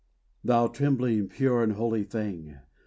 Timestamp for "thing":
2.03-2.57